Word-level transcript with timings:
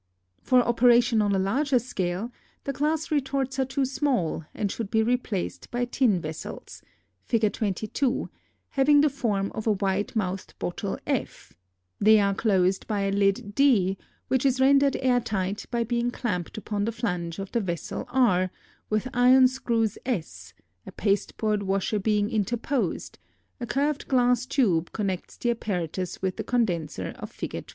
For 0.41 0.63
operation 0.63 1.21
on 1.21 1.35
a 1.35 1.37
larger 1.37 1.77
scale 1.77 2.31
the 2.63 2.73
glass 2.73 3.11
retorts 3.11 3.59
are 3.59 3.65
too 3.65 3.85
small 3.85 4.43
and 4.51 4.71
should 4.71 4.89
be 4.89 5.03
replaced 5.03 5.69
by 5.69 5.85
tin 5.85 6.19
vessels 6.19 6.81
(Fig. 7.27 7.53
22) 7.53 8.27
having 8.69 9.01
the 9.01 9.11
form 9.11 9.51
of 9.53 9.67
a 9.67 9.73
wide 9.73 10.15
mouthed 10.15 10.55
bottle 10.57 10.97
F; 11.05 11.53
they 11.99 12.19
are 12.19 12.33
closed 12.33 12.87
by 12.87 13.01
a 13.01 13.11
lid 13.11 13.53
D 13.53 13.95
which 14.27 14.43
is 14.43 14.59
rendered 14.59 14.95
air 15.01 15.19
tight 15.19 15.67
by 15.69 15.83
being 15.83 16.09
clamped 16.09 16.57
upon 16.57 16.85
the 16.85 16.91
flange 16.91 17.37
of 17.37 17.51
the 17.51 17.61
vessel 17.61 18.05
(R) 18.09 18.49
with 18.89 19.07
iron 19.13 19.47
screws 19.47 19.99
S, 20.03 20.55
a 20.87 20.91
pasteboard 20.91 21.61
washer 21.61 21.99
being 21.99 22.27
interposed; 22.31 23.19
a 23.59 23.67
curved 23.67 24.07
glass 24.07 24.47
tube 24.47 24.93
connects 24.93 25.37
the 25.37 25.51
apparatus 25.51 26.23
with 26.23 26.37
the 26.37 26.43
condenser 26.43 27.13
of 27.19 27.29
Fig. 27.31 27.65